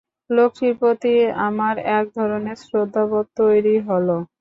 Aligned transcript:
লোকটির 0.29 0.73
প্রতি 0.79 1.13
আমার 1.47 1.75
একধরনের 1.95 2.57
শ্রদ্ধাবোধ 2.63 3.25
তৈরি 3.39 3.75
হল। 3.87 4.07